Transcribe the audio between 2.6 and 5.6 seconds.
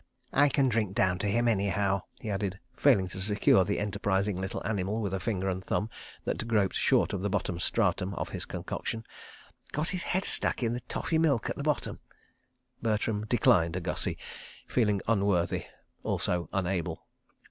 failing to secure the enterprising little animal with a finger